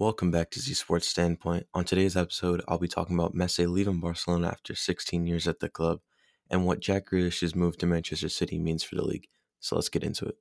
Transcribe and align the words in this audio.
Welcome 0.00 0.30
back 0.30 0.50
to 0.52 0.60
Z 0.60 0.72
Sports 0.72 1.08
Standpoint. 1.08 1.66
On 1.74 1.84
today's 1.84 2.16
episode, 2.16 2.62
I'll 2.66 2.78
be 2.78 2.88
talking 2.88 3.18
about 3.18 3.34
Messi 3.34 3.68
leaving 3.68 4.00
Barcelona 4.00 4.46
after 4.48 4.74
16 4.74 5.26
years 5.26 5.46
at 5.46 5.60
the 5.60 5.68
club 5.68 5.98
and 6.48 6.64
what 6.64 6.80
Jack 6.80 7.10
Grealish's 7.10 7.54
move 7.54 7.76
to 7.76 7.86
Manchester 7.86 8.30
City 8.30 8.58
means 8.58 8.82
for 8.82 8.94
the 8.94 9.04
league. 9.04 9.26
So 9.58 9.74
let's 9.74 9.90
get 9.90 10.02
into 10.02 10.24
it. 10.24 10.36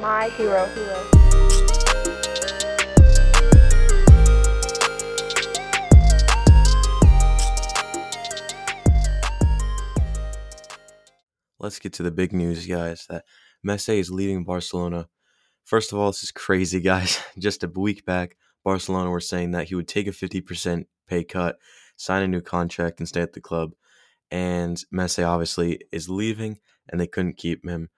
My 0.00 0.30
hero. 0.30 0.64
hero. 0.64 1.04
Let's 11.60 11.78
get 11.78 11.92
to 11.92 12.02
the 12.02 12.10
big 12.10 12.32
news, 12.32 12.66
guys, 12.66 13.04
that 13.10 13.26
Messi 13.62 13.98
is 13.98 14.10
leaving 14.10 14.44
Barcelona. 14.44 15.08
First 15.68 15.92
of 15.92 15.98
all, 15.98 16.06
this 16.06 16.22
is 16.22 16.30
crazy, 16.30 16.80
guys. 16.80 17.20
Just 17.38 17.62
a 17.62 17.68
week 17.68 18.06
back, 18.06 18.38
Barcelona 18.64 19.10
were 19.10 19.20
saying 19.20 19.50
that 19.50 19.68
he 19.68 19.74
would 19.74 19.86
take 19.86 20.06
a 20.06 20.12
50% 20.12 20.86
pay 21.06 21.24
cut, 21.24 21.58
sign 21.94 22.22
a 22.22 22.26
new 22.26 22.40
contract, 22.40 23.00
and 23.00 23.06
stay 23.06 23.20
at 23.20 23.34
the 23.34 23.42
club. 23.42 23.72
And 24.30 24.82
Messi 24.90 25.28
obviously 25.28 25.82
is 25.92 26.08
leaving, 26.08 26.58
and 26.88 26.98
they 26.98 27.06
couldn't 27.06 27.36
keep 27.36 27.68
him. 27.68 27.90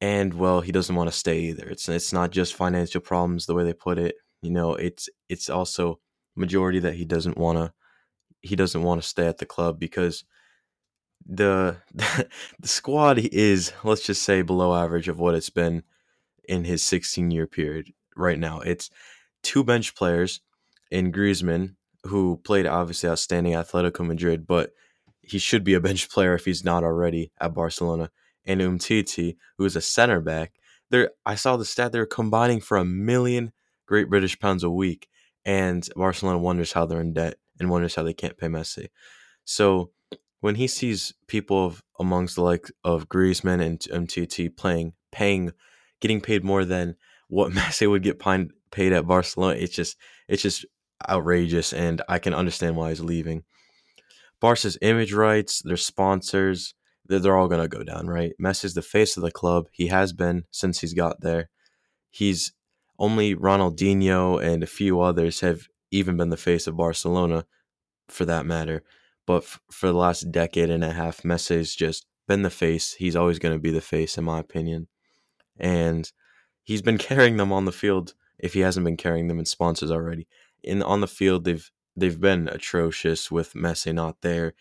And 0.00 0.34
well, 0.34 0.60
he 0.60 0.72
doesn't 0.72 0.96
want 0.96 1.08
to 1.08 1.16
stay 1.16 1.38
either. 1.42 1.68
It's 1.68 1.88
it's 1.88 2.12
not 2.12 2.32
just 2.32 2.54
financial 2.54 3.00
problems 3.00 3.46
the 3.46 3.54
way 3.54 3.62
they 3.62 3.74
put 3.74 3.98
it. 3.98 4.16
You 4.42 4.50
know, 4.50 4.74
it's 4.74 5.08
it's 5.28 5.48
also 5.48 6.00
majority 6.34 6.80
that 6.80 6.94
he 6.94 7.04
doesn't 7.04 7.38
want 7.38 7.58
to 7.58 7.72
he 8.40 8.56
doesn't 8.56 8.82
want 8.82 9.00
to 9.00 9.08
stay 9.08 9.28
at 9.28 9.38
the 9.38 9.46
club 9.46 9.78
because 9.78 10.24
the 11.24 11.76
the 11.94 12.68
squad 12.68 13.18
is 13.20 13.72
let's 13.84 14.04
just 14.04 14.22
say 14.22 14.42
below 14.42 14.74
average 14.74 15.06
of 15.06 15.20
what 15.20 15.36
it's 15.36 15.50
been 15.50 15.84
in 16.48 16.64
his 16.64 16.82
16 16.82 17.30
year 17.30 17.46
period 17.46 17.92
right 18.16 18.38
now. 18.38 18.60
It's 18.60 18.90
two 19.42 19.62
bench 19.62 19.94
players 19.94 20.40
in 20.90 21.12
Griezmann 21.12 21.76
who 22.04 22.40
played 22.44 22.66
obviously 22.66 23.08
outstanding 23.08 23.52
Atletico 23.52 24.06
Madrid, 24.06 24.46
but 24.46 24.72
he 25.20 25.38
should 25.38 25.64
be 25.64 25.74
a 25.74 25.80
bench 25.80 26.08
player 26.10 26.34
if 26.34 26.44
he's 26.44 26.64
not 26.64 26.84
already 26.84 27.30
at 27.40 27.54
Barcelona. 27.54 28.10
And 28.44 28.60
Umtiti, 28.60 29.36
who 29.58 29.64
is 29.64 29.76
a 29.76 29.80
center 29.80 30.20
back, 30.20 30.54
there 30.90 31.10
I 31.26 31.34
saw 31.34 31.56
the 31.56 31.66
stat 31.66 31.92
they're 31.92 32.06
combining 32.06 32.60
for 32.60 32.78
a 32.78 32.84
million 32.84 33.52
Great 33.86 34.08
British 34.08 34.38
pounds 34.38 34.64
a 34.64 34.70
week, 34.70 35.08
and 35.44 35.86
Barcelona 35.96 36.38
wonders 36.38 36.72
how 36.72 36.86
they're 36.86 37.00
in 37.00 37.12
debt 37.12 37.36
and 37.58 37.70
wonders 37.70 37.94
how 37.94 38.02
they 38.02 38.14
can't 38.14 38.38
pay 38.38 38.46
Messi. 38.46 38.88
So 39.44 39.90
when 40.40 40.54
he 40.54 40.66
sees 40.66 41.14
people 41.26 41.66
of 41.66 41.82
amongst 41.98 42.36
the 42.36 42.42
like 42.42 42.70
of 42.84 43.08
Griezmann 43.08 43.60
and 43.64 43.80
Umtiti 43.80 44.54
playing, 44.54 44.92
paying, 45.10 45.52
getting 46.00 46.20
paid 46.20 46.44
more 46.44 46.64
than 46.64 46.96
what 47.28 47.52
Messi 47.52 47.88
would 47.88 48.02
get 48.02 48.18
paid 48.18 48.92
at 48.92 49.06
Barcelona, 49.06 49.58
it's 49.58 49.74
just 49.74 49.96
it's 50.28 50.42
just 50.42 50.66
outrageous, 51.08 51.72
and 51.72 52.02
I 52.08 52.18
can 52.18 52.34
understand 52.34 52.76
why 52.76 52.90
he's 52.90 53.00
leaving. 53.00 53.44
Barca's 54.40 54.78
image 54.82 55.12
rights, 55.12 55.62
their 55.62 55.76
sponsors, 55.76 56.74
they're, 57.06 57.18
they're 57.18 57.36
all 57.36 57.48
gonna 57.48 57.68
go 57.68 57.82
down, 57.82 58.06
right? 58.06 58.32
Messi's 58.40 58.74
the 58.74 58.82
face 58.82 59.16
of 59.16 59.22
the 59.22 59.30
club. 59.30 59.66
He 59.72 59.88
has 59.88 60.12
been 60.12 60.44
since 60.50 60.80
he's 60.80 60.94
got 60.94 61.20
there. 61.20 61.50
He's 62.10 62.52
only 62.98 63.34
Ronaldinho 63.34 64.42
and 64.42 64.62
a 64.62 64.66
few 64.66 65.00
others 65.00 65.40
have 65.40 65.68
even 65.90 66.16
been 66.16 66.30
the 66.30 66.36
face 66.36 66.66
of 66.66 66.76
Barcelona, 66.76 67.44
for 68.08 68.24
that 68.24 68.46
matter 68.46 68.82
but 69.28 69.42
f- 69.42 69.60
for 69.70 69.88
the 69.88 69.92
last 69.92 70.32
decade 70.32 70.70
and 70.70 70.82
a 70.82 70.94
half, 70.94 71.20
Messi's 71.22 71.76
just 71.76 72.06
been 72.26 72.40
the 72.40 72.50
face. 72.50 72.94
He's 72.94 73.14
always 73.14 73.38
going 73.38 73.54
to 73.54 73.60
be 73.60 73.70
the 73.70 73.82
face, 73.82 74.16
in 74.16 74.24
my 74.24 74.38
opinion. 74.40 74.88
And 75.58 76.10
he's 76.64 76.82
been 76.82 76.98
carrying 77.10 77.36
them 77.36 77.52
on 77.52 77.64
the 77.64 77.72
field 77.72 78.14
if 78.38 78.54
he 78.54 78.60
hasn't 78.60 78.84
been 78.84 78.96
carrying 78.96 79.28
them 79.28 79.38
in 79.38 79.44
sponsors 79.44 79.90
already. 79.90 80.28
In 80.62 80.82
on 80.82 81.00
the 81.00 81.08
field, 81.08 81.44
they've 81.44 81.70
they've 81.96 82.20
been 82.20 82.48
atrocious 82.48 83.30
with 83.30 83.54
Messi 83.54 83.94
not 83.94 84.20
there. 84.22 84.54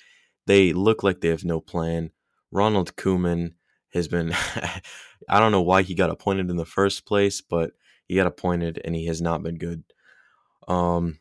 They 0.46 0.74
look 0.74 1.04
like 1.04 1.22
they 1.22 1.30
have 1.30 1.46
no 1.46 1.60
plan. 1.60 2.12
Ronald 2.52 2.96
Koeman 2.96 3.54
has 3.94 4.08
been 4.08 4.34
I 5.30 5.40
don't 5.40 5.52
know 5.52 5.62
why 5.62 5.82
he 5.82 5.96
got 5.96 6.10
appointed 6.10 6.50
in 6.50 6.58
the 6.58 6.66
first 6.66 7.06
place, 7.06 7.42
but 7.42 7.72
he 8.08 8.16
got 8.16 8.28
appointed 8.28 8.82
and 8.86 8.96
he 8.96 9.06
has 9.08 9.22
not 9.22 9.44
been 9.44 9.58
good. 9.58 9.84
Um 10.68 11.20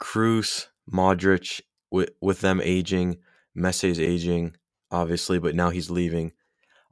Kroos, 0.00 0.68
Modric, 0.90 1.60
with 1.90 2.10
with 2.20 2.40
them 2.40 2.60
aging, 2.62 3.18
Messi's 3.56 4.00
aging, 4.00 4.56
obviously, 4.90 5.38
but 5.38 5.54
now 5.54 5.70
he's 5.70 5.90
leaving 5.90 6.32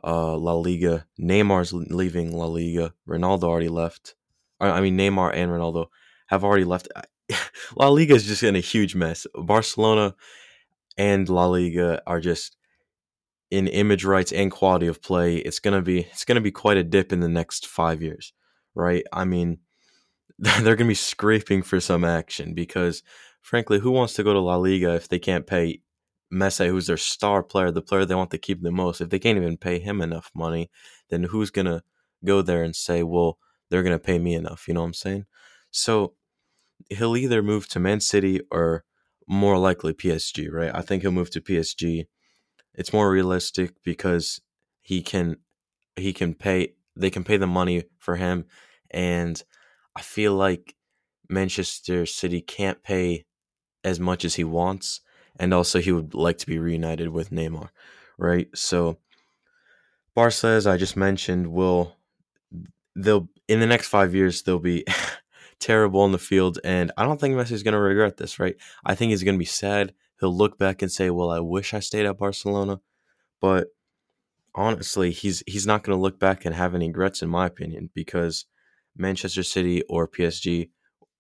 uh, 0.04 0.36
La 0.36 0.54
Liga. 0.54 1.06
Neymar's 1.20 1.72
leaving 1.72 2.36
La 2.36 2.47
Liga. 2.47 2.94
Ronaldo 3.09 3.44
already 3.44 3.69
left. 3.69 4.14
I 4.60 4.81
mean, 4.81 4.98
Neymar 4.98 5.34
and 5.34 5.50
Ronaldo 5.50 5.86
have 6.26 6.44
already 6.44 6.64
left. 6.64 6.88
La 7.76 7.88
Liga 7.88 8.14
is 8.14 8.26
just 8.26 8.42
in 8.42 8.56
a 8.56 8.60
huge 8.60 8.94
mess. 8.94 9.26
Barcelona 9.34 10.14
and 10.97 11.28
La 11.28 11.47
Liga 11.47 12.03
are 12.06 12.20
just 12.20 12.56
in 13.50 13.66
image 13.66 14.04
rights 14.04 14.32
and 14.32 14.50
quality 14.50 14.87
of 14.87 15.03
play. 15.03 15.37
It's 15.37 15.60
gonna 15.60 15.82
be 15.82 16.00
it's 16.00 16.25
gonna 16.25 16.41
be 16.41 16.50
quite 16.50 16.76
a 16.76 16.84
dip 16.84 17.12
in 17.12 17.20
the 17.20 17.28
next 17.28 17.66
five 17.66 18.03
years, 18.03 18.32
right? 18.75 19.04
I 19.12 19.25
mean, 19.25 19.58
they're 20.38 20.76
gonna 20.76 20.88
be 20.88 20.94
scraping 20.94 21.62
for 21.62 21.81
some 21.81 22.04
action 22.04 22.54
because 22.54 23.03
frankly, 23.41 23.78
who 23.78 23.91
wants 23.91 24.14
to 24.14 24.25
go 24.25 24.32
to 24.32 24.41
La 24.41 24.56
Liga 24.56 24.94
if 24.94 25.08
they 25.08 25.19
can't 25.19 25.47
pay 25.47 25.81
Messi, 26.32 26.68
who's 26.68 26.86
their 26.86 26.96
star 26.96 27.42
player, 27.42 27.70
the 27.70 27.82
player 27.82 28.04
they 28.04 28.14
want 28.14 28.30
to 28.32 28.38
keep 28.38 28.62
the 28.62 28.70
most? 28.70 29.00
If 29.00 29.10
they 29.10 29.18
can't 29.18 29.38
even 29.38 29.56
pay 29.56 29.78
him 29.78 30.00
enough 30.00 30.30
money, 30.34 30.70
then 31.10 31.24
who's 31.24 31.50
gonna 31.50 31.82
go 32.24 32.42
there 32.42 32.62
and 32.62 32.76
say, 32.76 33.02
well, 33.02 33.38
they're 33.70 33.82
gonna 33.82 33.98
pay 33.98 34.18
me 34.18 34.34
enough? 34.34 34.68
You 34.68 34.74
know 34.74 34.80
what 34.80 34.88
I'm 34.88 34.94
saying? 34.94 35.26
So 35.70 36.14
he'll 36.90 37.16
either 37.16 37.42
move 37.42 37.68
to 37.68 37.80
Man 37.80 38.00
City 38.00 38.40
or 38.50 38.84
more 39.26 39.58
likely 39.58 39.92
PSG, 39.92 40.48
right? 40.50 40.70
I 40.74 40.82
think 40.82 41.02
he'll 41.02 41.12
move 41.12 41.30
to 41.30 41.40
PSG. 41.40 42.06
It's 42.74 42.92
more 42.92 43.10
realistic 43.10 43.74
because 43.84 44.40
he 44.80 45.02
can 45.02 45.36
he 45.96 46.12
can 46.12 46.34
pay 46.34 46.74
they 46.96 47.10
can 47.10 47.24
pay 47.24 47.36
the 47.36 47.46
money 47.46 47.84
for 47.98 48.16
him 48.16 48.46
and 48.90 49.42
I 49.96 50.02
feel 50.02 50.34
like 50.34 50.76
Manchester 51.28 52.06
City 52.06 52.40
can't 52.40 52.82
pay 52.82 53.24
as 53.84 54.00
much 54.00 54.24
as 54.24 54.36
he 54.36 54.44
wants, 54.44 55.00
and 55.38 55.54
also 55.54 55.81
he 55.81 55.93
would 55.93 56.15
like 56.15 56.38
to 56.38 56.47
be 56.47 56.59
reunited 56.59 57.09
with 57.09 57.31
Neymar, 57.31 57.69
right? 58.16 58.49
So 58.54 58.99
Barca, 60.15 60.49
as 60.49 60.66
I 60.66 60.76
just 60.76 60.97
mentioned, 60.97 61.49
will 61.49 61.97
they'll 62.97 63.28
in 63.47 63.60
the 63.60 63.66
next 63.66 63.88
five 63.88 64.15
years 64.15 64.43
they'll 64.43 64.59
be 64.59 64.84
terrible 65.60 66.04
in 66.04 66.12
the 66.12 66.19
field, 66.19 66.59
and 66.65 66.91
I 66.97 67.04
don't 67.04 67.21
think 67.21 67.34
Messi's 67.34 67.62
going 67.62 67.75
to 67.75 67.81
regret 67.81 68.16
this, 68.16 68.38
right? 68.38 68.56
I 68.84 68.94
think 68.94 69.10
he's 69.10 69.22
going 69.22 69.37
to 69.37 69.38
be 69.38 69.44
sad. 69.44 69.94
He'll 70.21 70.37
look 70.37 70.59
back 70.59 70.82
and 70.82 70.91
say, 70.91 71.10
"Well, 71.10 71.31
I 71.31 71.41
wish 71.41 71.72
I 71.72 71.81
stayed 71.81 72.06
at 72.06 72.19
Barcelona," 72.19 72.81
but 73.41 73.69
honestly, 74.55 75.12
he's 75.12 75.43
he's 75.47 75.66
not 75.66 75.84
going 75.84 75.97
to 75.97 76.03
look 76.03 76.19
back 76.19 76.44
and 76.44 76.55
have 76.55 76.75
any 76.75 76.88
regrets, 76.88 77.22
in 77.22 77.28
my 77.28 77.47
opinion, 77.47 77.91
because 77.94 78.47
Manchester 78.97 79.44
City 79.44 79.82
or 79.88 80.09
PSG, 80.09 80.70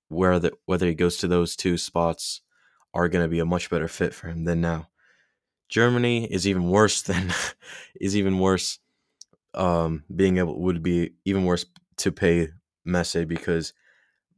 where 0.08 0.38
the, 0.40 0.52
whether 0.66 0.86
he 0.86 0.94
goes 0.94 1.16
to 1.18 1.28
those 1.28 1.54
two 1.54 1.78
spots, 1.78 2.42
are 2.94 3.08
going 3.08 3.24
to 3.24 3.28
be 3.28 3.40
a 3.40 3.46
much 3.46 3.70
better 3.70 3.88
fit 3.88 4.14
for 4.14 4.28
him 4.28 4.44
than 4.44 4.60
now. 4.60 4.88
Germany 5.68 6.24
is 6.24 6.46
even 6.46 6.70
worse 6.70 7.02
than 7.10 7.32
is 8.00 8.16
even 8.16 8.38
worse. 8.38 8.78
Um, 9.54 10.04
being 10.14 10.38
able 10.38 10.60
would 10.60 10.82
be 10.82 11.12
even 11.24 11.44
worse 11.44 11.64
to 11.98 12.12
pay 12.12 12.48
Messi 12.86 13.26
because 13.26 13.72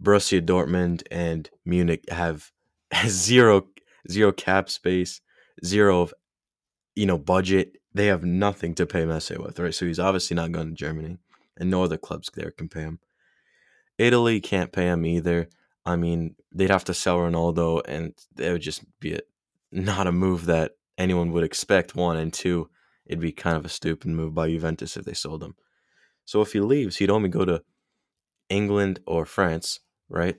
Borussia 0.02 0.40
Dortmund 0.40 1.02
and 1.10 1.50
Munich 1.64 2.04
have 2.10 2.50
zero 3.06 3.66
zero 4.10 4.32
cap 4.32 4.70
space, 4.70 5.20
zero 5.64 6.02
of 6.02 6.14
you 6.94 7.06
know 7.06 7.18
budget. 7.18 7.76
They 7.92 8.06
have 8.06 8.24
nothing 8.24 8.74
to 8.76 8.86
pay 8.86 9.02
Messi 9.04 9.36
with, 9.36 9.58
right? 9.58 9.74
So 9.74 9.84
he's 9.84 9.98
obviously 9.98 10.36
not 10.36 10.52
going 10.52 10.68
to 10.68 10.74
Germany, 10.74 11.18
and 11.56 11.70
no 11.70 11.82
other 11.82 11.98
clubs 11.98 12.30
there 12.34 12.52
can 12.52 12.68
pay 12.68 12.82
him. 12.82 13.00
Italy 13.98 14.40
can't 14.40 14.72
pay 14.72 14.86
him 14.86 15.04
either. 15.04 15.48
I 15.84 15.96
mean, 15.96 16.36
they'd 16.52 16.70
have 16.70 16.84
to 16.84 16.94
sell 16.94 17.18
Ronaldo, 17.18 17.82
and 17.86 18.14
it 18.38 18.52
would 18.52 18.62
just 18.62 18.82
be 19.00 19.14
a, 19.14 19.20
not 19.72 20.06
a 20.06 20.12
move 20.12 20.46
that 20.46 20.72
anyone 20.98 21.32
would 21.32 21.44
expect. 21.44 21.94
One 21.94 22.16
and 22.16 22.32
two, 22.32 22.68
it'd 23.06 23.20
be 23.20 23.32
kind 23.32 23.56
of 23.56 23.64
a 23.64 23.68
stupid 23.68 24.08
move 24.08 24.34
by 24.34 24.48
Juventus 24.48 24.96
if 24.96 25.04
they 25.04 25.14
sold 25.14 25.42
him. 25.42 25.54
So 26.24 26.40
if 26.42 26.52
he 26.52 26.60
leaves, 26.60 26.96
he'd 26.96 27.10
only 27.10 27.28
go 27.28 27.44
to 27.44 27.62
England 28.48 29.00
or 29.06 29.24
France, 29.24 29.80
right? 30.08 30.36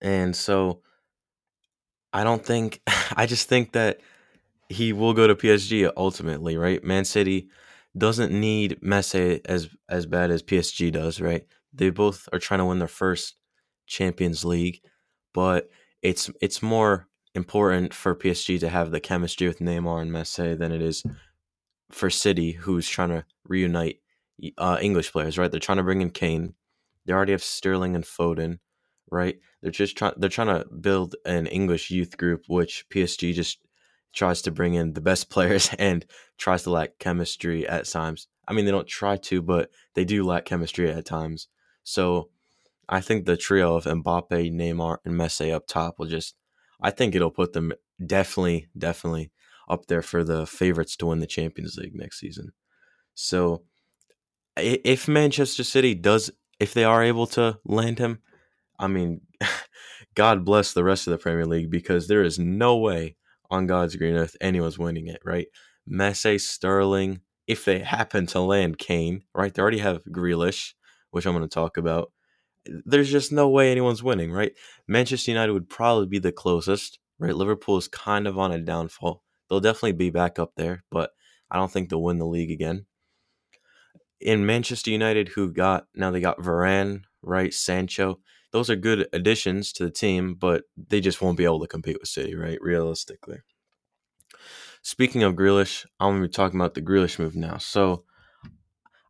And 0.00 0.34
so 0.34 0.82
I 2.12 2.24
don't 2.24 2.44
think 2.44 2.80
I 3.16 3.26
just 3.26 3.48
think 3.48 3.72
that 3.72 4.00
he 4.68 4.92
will 4.92 5.12
go 5.12 5.26
to 5.26 5.34
PSG 5.34 5.90
ultimately, 5.96 6.56
right? 6.56 6.82
Man 6.82 7.04
City 7.04 7.48
doesn't 7.96 8.32
need 8.32 8.80
Messi 8.80 9.40
as 9.44 9.68
as 9.88 10.06
bad 10.06 10.30
as 10.30 10.42
PSG 10.42 10.92
does, 10.92 11.20
right? 11.20 11.44
They 11.72 11.90
both 11.90 12.28
are 12.32 12.38
trying 12.38 12.58
to 12.58 12.66
win 12.66 12.78
their 12.78 12.88
first 12.88 13.36
Champions 13.86 14.44
League, 14.44 14.80
but 15.32 15.70
it's 16.02 16.30
it's 16.40 16.62
more 16.62 17.08
important 17.34 17.94
for 17.94 18.14
PSG 18.14 18.60
to 18.60 18.68
have 18.68 18.90
the 18.90 19.00
chemistry 19.00 19.46
with 19.46 19.60
Neymar 19.60 20.02
and 20.02 20.10
Messi 20.10 20.58
than 20.58 20.72
it 20.72 20.82
is 20.82 21.02
for 21.90 22.10
City, 22.10 22.52
who's 22.52 22.88
trying 22.88 23.10
to 23.10 23.24
reunite 23.46 24.00
uh, 24.58 24.78
English 24.80 25.12
players. 25.12 25.38
Right? 25.38 25.50
They're 25.50 25.60
trying 25.60 25.78
to 25.78 25.84
bring 25.84 26.00
in 26.00 26.10
Kane, 26.10 26.54
They 27.06 27.12
already 27.12 27.32
have 27.32 27.42
Sterling 27.42 27.94
and 27.94 28.04
Foden, 28.04 28.58
right? 29.10 29.38
They're 29.60 29.70
just 29.70 29.96
trying 29.96 30.14
they're 30.16 30.28
trying 30.28 30.48
to 30.48 30.66
build 30.74 31.16
an 31.24 31.46
English 31.46 31.90
youth 31.90 32.16
group, 32.16 32.44
which 32.48 32.86
PSG 32.90 33.34
just 33.34 33.58
tries 34.14 34.42
to 34.42 34.50
bring 34.50 34.74
in 34.74 34.92
the 34.92 35.00
best 35.00 35.30
players 35.34 35.70
and 35.78 36.04
tries 36.38 36.64
to 36.64 36.70
lack 36.70 36.98
chemistry 36.98 37.66
at 37.66 37.86
times. 37.86 38.26
I 38.46 38.52
mean, 38.52 38.64
they 38.64 38.72
don't 38.72 38.88
try 38.88 39.16
to, 39.16 39.40
but 39.40 39.70
they 39.94 40.04
do 40.04 40.24
lack 40.24 40.44
chemistry 40.44 40.90
at 40.90 41.04
times. 41.04 41.48
So 41.84 42.30
I 42.92 43.00
think 43.00 43.24
the 43.24 43.38
trio 43.38 43.74
of 43.74 43.84
Mbappe, 43.84 44.52
Neymar, 44.52 44.98
and 45.06 45.14
Messi 45.14 45.50
up 45.50 45.66
top 45.66 45.98
will 45.98 46.08
just, 46.08 46.34
I 46.78 46.90
think 46.90 47.14
it'll 47.14 47.30
put 47.30 47.54
them 47.54 47.72
definitely, 48.04 48.68
definitely 48.76 49.32
up 49.66 49.86
there 49.86 50.02
for 50.02 50.22
the 50.22 50.44
favorites 50.44 50.94
to 50.96 51.06
win 51.06 51.20
the 51.20 51.26
Champions 51.26 51.76
League 51.78 51.94
next 51.94 52.20
season. 52.20 52.52
So 53.14 53.62
if 54.58 55.08
Manchester 55.08 55.64
City 55.64 55.94
does, 55.94 56.30
if 56.60 56.74
they 56.74 56.84
are 56.84 57.02
able 57.02 57.26
to 57.28 57.58
land 57.64 57.98
him, 57.98 58.18
I 58.78 58.88
mean, 58.88 59.22
God 60.14 60.44
bless 60.44 60.74
the 60.74 60.84
rest 60.84 61.06
of 61.06 61.12
the 61.12 61.18
Premier 61.18 61.46
League 61.46 61.70
because 61.70 62.08
there 62.08 62.22
is 62.22 62.38
no 62.38 62.76
way 62.76 63.16
on 63.50 63.66
God's 63.66 63.96
green 63.96 64.16
earth 64.16 64.36
anyone's 64.38 64.78
winning 64.78 65.06
it, 65.06 65.22
right? 65.24 65.46
Messi, 65.90 66.38
Sterling, 66.38 67.22
if 67.46 67.64
they 67.64 67.78
happen 67.78 68.26
to 68.26 68.40
land 68.40 68.76
Kane, 68.76 69.22
right? 69.34 69.54
They 69.54 69.62
already 69.62 69.78
have 69.78 70.04
Grealish, 70.04 70.74
which 71.10 71.24
I'm 71.24 71.32
going 71.32 71.48
to 71.48 71.54
talk 71.54 71.78
about. 71.78 72.12
There's 72.64 73.10
just 73.10 73.32
no 73.32 73.48
way 73.48 73.70
anyone's 73.70 74.02
winning, 74.02 74.32
right? 74.32 74.52
Manchester 74.86 75.30
United 75.30 75.52
would 75.52 75.68
probably 75.68 76.06
be 76.06 76.18
the 76.18 76.32
closest, 76.32 76.98
right? 77.18 77.34
Liverpool 77.34 77.76
is 77.76 77.88
kind 77.88 78.26
of 78.26 78.38
on 78.38 78.52
a 78.52 78.58
downfall. 78.58 79.22
They'll 79.48 79.60
definitely 79.60 79.92
be 79.92 80.10
back 80.10 80.38
up 80.38 80.52
there, 80.56 80.84
but 80.90 81.10
I 81.50 81.56
don't 81.56 81.70
think 81.70 81.88
they'll 81.88 82.02
win 82.02 82.18
the 82.18 82.26
league 82.26 82.50
again. 82.50 82.86
In 84.20 84.46
Manchester 84.46 84.90
United, 84.90 85.28
who 85.28 85.52
got 85.52 85.86
now 85.94 86.10
they 86.10 86.20
got 86.20 86.38
Varane, 86.38 87.02
right? 87.22 87.52
Sancho. 87.52 88.20
Those 88.52 88.70
are 88.70 88.76
good 88.76 89.08
additions 89.12 89.72
to 89.74 89.84
the 89.84 89.90
team, 89.90 90.34
but 90.34 90.64
they 90.76 91.00
just 91.00 91.20
won't 91.20 91.38
be 91.38 91.44
able 91.44 91.60
to 91.60 91.66
compete 91.66 91.98
with 91.98 92.08
City, 92.08 92.34
right? 92.34 92.58
Realistically. 92.60 93.38
Speaking 94.82 95.22
of 95.22 95.34
Grealish, 95.34 95.86
I'm 96.00 96.16
to 96.16 96.28
be 96.28 96.32
talking 96.32 96.60
about 96.60 96.74
the 96.74 96.82
Grealish 96.82 97.18
move 97.18 97.36
now. 97.36 97.58
So 97.58 98.04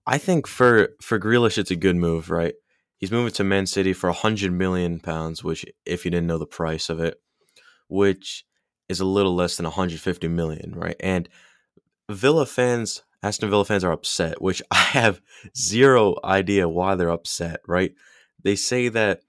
I 0.07 0.19
think 0.19 0.47
for 0.47 0.91
for 1.01 1.19
Grealish, 1.19 1.59
it's 1.59 1.71
a 1.71 1.77
good 1.77 1.97
move, 1.97 2.31
right? 2.31 2.55
He's 3.03 3.11
moving 3.11 3.33
to 3.33 3.45
Man 3.45 3.67
City 3.67 3.93
for 3.93 4.11
100 4.11 4.53
million 4.53 5.01
pounds, 5.01 5.43
which, 5.43 5.67
if 5.85 6.05
you 6.05 6.11
didn't 6.13 6.29
know 6.29 6.39
the 6.39 6.47
price 6.47 6.89
of 6.89 7.01
it, 7.01 7.21
which 7.89 8.45
is 8.89 9.01
a 9.01 9.05
little 9.05 9.35
less 9.35 9.57
than 9.57 9.65
150 9.65 10.29
million, 10.29 10.73
right? 10.77 10.95
And 11.01 11.29
Villa 12.09 12.47
fans, 12.47 13.03
Aston 13.21 13.51
Villa 13.51 13.65
fans 13.65 13.83
are 13.83 13.91
upset, 13.91 14.41
which 14.41 14.63
I 14.71 14.77
have 14.77 15.21
zero 15.57 16.15
idea 16.23 16.69
why 16.69 16.95
they're 16.95 17.11
upset, 17.11 17.61
right? 17.67 17.93
They 18.43 18.55
say 18.55 18.89
that 18.89 19.23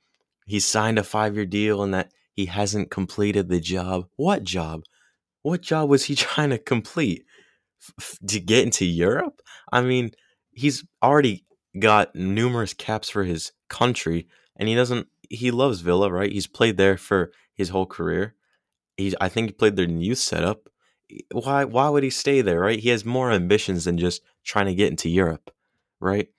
he 0.46 0.60
signed 0.60 1.00
a 1.00 1.04
five 1.04 1.36
year 1.36 1.48
deal 1.48 1.82
and 1.82 1.96
that 1.96 2.12
he 2.36 2.46
hasn't 2.46 2.92
completed 2.92 3.50
the 3.50 3.60
job. 3.60 4.06
What 4.18 4.44
job? 4.44 4.84
what 5.44 5.62
job 5.62 5.90
was 5.90 6.06
he 6.06 6.16
trying 6.16 6.50
to 6.50 6.58
complete 6.58 7.26
F- 8.00 8.18
to 8.28 8.40
get 8.40 8.64
into 8.64 8.86
Europe? 8.86 9.42
I 9.72 9.82
mean, 9.82 10.12
he's 10.52 10.84
already 11.04 11.46
got 11.80 12.16
numerous 12.16 12.74
caps 12.74 13.10
for 13.10 13.24
his 13.24 13.52
country, 13.70 14.28
and 14.56 14.70
he 14.70 14.76
doesn't. 14.76 15.08
He 15.30 15.52
loves 15.52 15.82
Villa, 15.82 16.12
right? 16.12 16.32
He's 16.32 16.48
played 16.48 16.78
there 16.78 16.98
for 16.98 17.32
his 17.54 17.70
whole 17.70 17.86
career. 17.86 18.36
He's, 18.98 19.16
I 19.20 19.30
think, 19.30 19.48
he 19.48 19.54
played 19.54 19.76
their 19.76 19.90
youth 19.90 20.20
setup. 20.20 20.70
Why? 21.32 21.66
Why 21.66 21.90
would 21.90 22.04
he 22.04 22.10
stay 22.10 22.42
there, 22.42 22.60
right? 22.60 22.80
He 22.80 22.90
has 22.90 23.06
more 23.06 23.32
ambitions 23.32 23.86
than 23.86 23.98
just 23.98 24.22
trying 24.44 24.68
to 24.68 24.76
get 24.76 24.92
into 24.92 25.10
Europe, 25.10 25.52
right? 26.00 26.30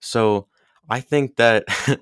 So 0.00 0.48
I 0.88 1.00
think 1.00 1.36
that 1.36 1.64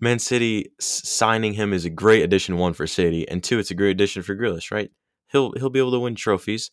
Man 0.00 0.18
City 0.18 0.72
signing 0.80 1.54
him 1.54 1.72
is 1.72 1.84
a 1.84 1.90
great 1.90 2.22
addition. 2.22 2.56
One 2.58 2.72
for 2.72 2.86
City, 2.86 3.28
and 3.28 3.42
two, 3.42 3.58
it's 3.58 3.70
a 3.70 3.74
great 3.74 3.90
addition 3.90 4.22
for 4.22 4.36
Grealish, 4.36 4.70
right? 4.70 4.90
he'll 5.34 5.52
he'll 5.52 5.68
be 5.68 5.80
able 5.80 5.90
to 5.90 6.00
win 6.00 6.14
trophies. 6.14 6.70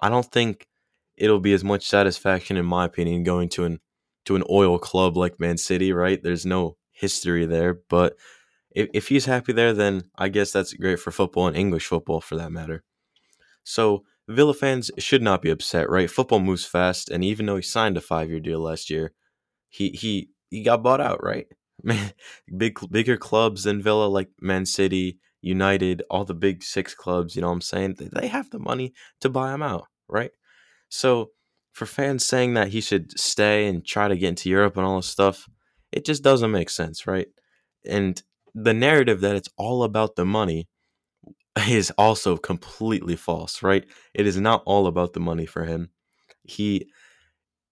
I 0.00 0.08
don't 0.08 0.30
think 0.32 0.66
it'll 1.16 1.38
be 1.38 1.52
as 1.52 1.62
much 1.62 1.86
satisfaction, 1.86 2.56
in 2.56 2.66
my 2.66 2.86
opinion, 2.86 3.22
going 3.22 3.48
to 3.50 3.64
an 3.64 3.78
to 4.26 4.36
an 4.36 4.44
oil 4.50 4.78
club 4.78 5.16
like 5.16 5.40
Man 5.40 5.56
City. 5.56 5.92
Right? 5.92 6.22
There's 6.22 6.46
no 6.46 6.76
history 6.92 7.46
there, 7.46 7.74
but 7.88 8.16
if 8.70 8.88
if 8.94 9.08
he's 9.08 9.26
happy 9.26 9.52
there, 9.52 9.72
then 9.72 10.04
I 10.16 10.28
guess 10.28 10.52
that's 10.52 10.72
great 10.74 11.00
for 11.00 11.10
football 11.10 11.46
and 11.46 11.56
English 11.56 11.86
football 11.86 12.20
for 12.20 12.36
that 12.36 12.52
matter. 12.52 12.84
So 13.64 14.04
Villa 14.28 14.54
fans 14.54 14.90
should 14.98 15.22
not 15.22 15.42
be 15.42 15.50
upset, 15.50 15.90
right? 15.90 16.10
Football 16.10 16.40
moves 16.40 16.64
fast, 16.64 17.10
and 17.10 17.24
even 17.24 17.46
though 17.46 17.56
he 17.56 17.62
signed 17.62 17.96
a 17.96 18.00
five 18.00 18.30
year 18.30 18.40
deal 18.40 18.60
last 18.60 18.90
year, 18.90 19.12
he 19.68 19.90
he 19.90 20.30
he 20.50 20.62
got 20.62 20.82
bought 20.82 21.00
out, 21.00 21.22
right? 21.22 21.46
Man, 21.82 22.12
big 22.56 22.78
bigger 22.90 23.16
clubs 23.16 23.64
than 23.64 23.82
Villa 23.82 24.06
like 24.06 24.28
Man 24.40 24.66
City, 24.66 25.18
United, 25.40 26.02
all 26.10 26.24
the 26.24 26.34
big 26.34 26.62
six 26.62 26.94
clubs, 26.94 27.34
you 27.34 27.42
know 27.42 27.48
what 27.48 27.54
I'm 27.54 27.60
saying? 27.60 27.96
They 28.12 28.28
have 28.28 28.50
the 28.50 28.58
money 28.58 28.92
to 29.20 29.28
buy 29.28 29.54
him 29.54 29.62
out, 29.62 29.86
right? 30.08 30.30
So 30.88 31.30
for 31.72 31.86
fans 31.86 32.24
saying 32.24 32.54
that 32.54 32.68
he 32.68 32.80
should 32.80 33.18
stay 33.18 33.66
and 33.66 33.84
try 33.84 34.08
to 34.08 34.16
get 34.16 34.28
into 34.28 34.50
Europe 34.50 34.76
and 34.76 34.86
all 34.86 34.96
this 34.96 35.06
stuff, 35.06 35.48
it 35.92 36.04
just 36.04 36.22
doesn't 36.22 36.50
make 36.50 36.70
sense, 36.70 37.06
right? 37.06 37.28
And 37.86 38.22
the 38.54 38.74
narrative 38.74 39.20
that 39.20 39.36
it's 39.36 39.48
all 39.56 39.82
about 39.82 40.16
the 40.16 40.24
money 40.24 40.68
is 41.68 41.90
also 41.96 42.36
completely 42.36 43.16
false, 43.16 43.62
right? 43.62 43.84
It 44.14 44.26
is 44.26 44.38
not 44.38 44.62
all 44.66 44.86
about 44.86 45.12
the 45.12 45.20
money 45.20 45.46
for 45.46 45.64
him. 45.64 45.90
He 46.42 46.88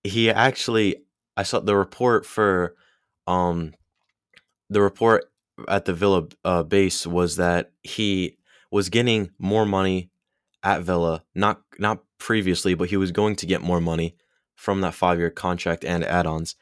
he 0.04 0.30
actually 0.30 0.96
I 1.36 1.42
saw 1.42 1.60
the 1.60 1.76
report 1.76 2.24
for 2.24 2.74
um 3.26 3.74
the 4.70 4.80
report 4.80 5.24
at 5.66 5.84
the 5.84 5.94
Villa 5.94 6.28
uh, 6.44 6.62
base 6.62 7.06
was 7.06 7.36
that 7.36 7.72
he 7.82 8.36
was 8.70 8.90
getting 8.90 9.30
more 9.38 9.66
money 9.66 10.10
at 10.62 10.82
Villa, 10.82 11.24
not 11.34 11.62
not 11.78 12.02
previously, 12.18 12.74
but 12.74 12.90
he 12.90 12.96
was 12.96 13.12
going 13.12 13.36
to 13.36 13.46
get 13.46 13.62
more 13.62 13.80
money 13.80 14.16
from 14.54 14.80
that 14.80 14.94
five 14.94 15.18
year 15.18 15.30
contract 15.30 15.84
and 15.84 16.04
add-ons. 16.04 16.56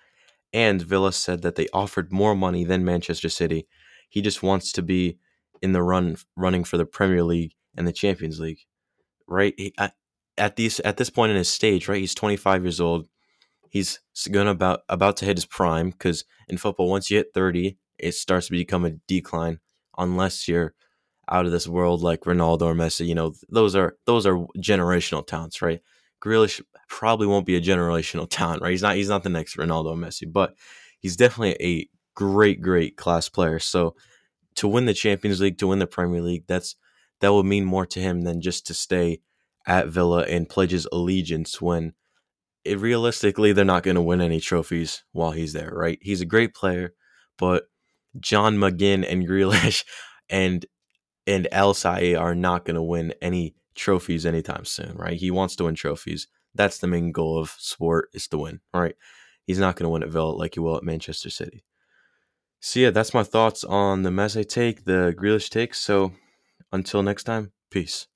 And 0.52 0.82
Villa 0.82 1.12
said 1.12 1.42
that 1.42 1.56
they 1.56 1.68
offered 1.72 2.12
more 2.12 2.34
money 2.34 2.64
than 2.64 2.84
Manchester 2.84 3.28
City. 3.28 3.66
He 4.08 4.22
just 4.22 4.42
wants 4.42 4.72
to 4.72 4.82
be 4.82 5.18
in 5.62 5.72
the 5.72 5.82
run 5.82 6.16
running 6.36 6.64
for 6.64 6.76
the 6.76 6.86
Premier 6.86 7.22
League 7.22 7.54
and 7.76 7.86
the 7.86 7.92
Champions 7.92 8.38
League, 8.38 8.60
right? 9.26 9.54
He, 9.56 9.74
at, 9.78 9.94
at 10.38 10.56
these 10.56 10.80
at 10.80 10.96
this 10.98 11.10
point 11.10 11.30
in 11.30 11.36
his 11.36 11.48
stage, 11.48 11.88
right? 11.88 12.00
He's 12.00 12.14
25 12.14 12.64
years 12.64 12.80
old. 12.80 13.08
He's 13.68 13.98
going 14.30 14.48
about 14.48 14.80
about 14.88 15.16
to 15.18 15.24
hit 15.24 15.36
his 15.36 15.46
prime 15.46 15.90
because 15.90 16.24
in 16.48 16.58
football, 16.58 16.88
once 16.88 17.10
you 17.10 17.18
hit 17.18 17.34
30, 17.34 17.78
it 17.98 18.12
starts 18.12 18.46
to 18.46 18.52
become 18.52 18.84
a 18.84 18.92
decline 19.08 19.60
unless 19.98 20.46
you're 20.46 20.74
out 21.28 21.46
of 21.46 21.52
this 21.52 21.66
world 21.66 22.02
like 22.02 22.20
Ronaldo 22.22 22.62
or 22.62 22.74
Messi. 22.74 23.06
You 23.06 23.14
know, 23.14 23.34
those 23.48 23.74
are 23.74 23.96
those 24.06 24.26
are 24.26 24.38
generational 24.58 25.26
talents, 25.26 25.62
right? 25.62 25.80
Grealish 26.22 26.62
probably 26.88 27.26
won't 27.26 27.46
be 27.46 27.56
a 27.56 27.60
generational 27.60 28.26
talent, 28.30 28.62
right? 28.62 28.70
He's 28.70 28.82
not 28.82 28.96
he's 28.96 29.08
not 29.08 29.22
the 29.22 29.28
next 29.28 29.56
Ronaldo 29.56 29.86
or 29.86 29.96
Messi, 29.96 30.30
but 30.30 30.54
he's 30.98 31.16
definitely 31.16 31.56
a 31.60 31.88
great, 32.14 32.60
great 32.60 32.96
class 32.96 33.28
player. 33.28 33.58
So 33.58 33.94
to 34.56 34.68
win 34.68 34.86
the 34.86 34.94
Champions 34.94 35.40
League, 35.40 35.58
to 35.58 35.66
win 35.66 35.78
the 35.78 35.86
Premier 35.86 36.22
League, 36.22 36.44
that's 36.46 36.76
that 37.20 37.32
would 37.32 37.46
mean 37.46 37.64
more 37.64 37.86
to 37.86 38.00
him 38.00 38.22
than 38.22 38.40
just 38.40 38.66
to 38.66 38.74
stay 38.74 39.20
at 39.66 39.88
Villa 39.88 40.22
and 40.22 40.48
pledge 40.48 40.70
his 40.70 40.86
allegiance 40.92 41.60
when 41.60 41.92
it, 42.64 42.78
realistically 42.78 43.52
they're 43.52 43.64
not 43.64 43.82
going 43.82 43.94
to 43.94 44.02
win 44.02 44.20
any 44.20 44.40
trophies 44.40 45.04
while 45.12 45.30
he's 45.30 45.52
there, 45.52 45.70
right? 45.72 45.98
He's 46.02 46.20
a 46.20 46.26
great 46.26 46.54
player, 46.54 46.94
but 47.38 47.64
John 48.20 48.56
McGinn 48.56 49.10
and 49.10 49.26
Grealish 49.28 49.84
and 50.28 50.64
and 51.26 51.48
Osayi 51.52 52.18
are 52.18 52.34
not 52.34 52.64
going 52.64 52.76
to 52.76 52.82
win 52.82 53.14
any 53.20 53.54
trophies 53.74 54.24
anytime 54.24 54.64
soon, 54.64 54.96
right? 54.96 55.18
He 55.18 55.30
wants 55.30 55.56
to 55.56 55.64
win 55.64 55.74
trophies. 55.74 56.28
That's 56.54 56.78
the 56.78 56.86
main 56.86 57.12
goal 57.12 57.38
of 57.38 57.50
sport 57.58 58.08
is 58.14 58.28
to 58.28 58.38
win, 58.38 58.60
right? 58.72 58.94
He's 59.46 59.58
not 59.58 59.76
going 59.76 59.84
to 59.84 59.90
win 59.90 60.02
at 60.02 60.08
Villa 60.08 60.30
like 60.30 60.54
he 60.54 60.60
will 60.60 60.76
at 60.76 60.82
Manchester 60.82 61.30
City. 61.30 61.64
So 62.60 62.80
yeah, 62.80 62.90
that's 62.90 63.14
my 63.14 63.22
thoughts 63.22 63.62
on 63.64 64.02
the 64.02 64.10
Messi 64.10 64.48
take, 64.48 64.84
the 64.84 65.14
Grealish 65.16 65.50
take. 65.50 65.74
So 65.74 66.12
until 66.72 67.02
next 67.02 67.24
time, 67.24 67.52
peace. 67.70 68.08